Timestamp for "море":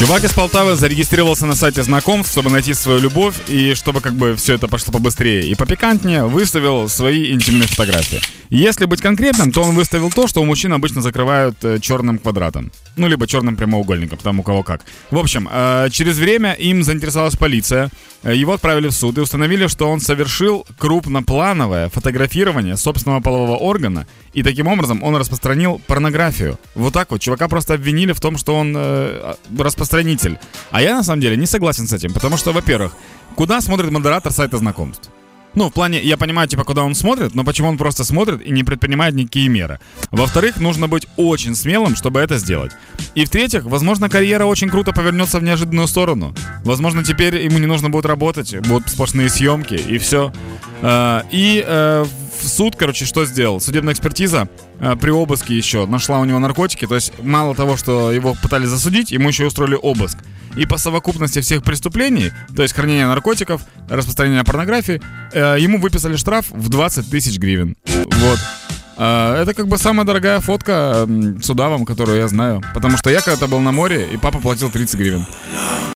73.72-74.08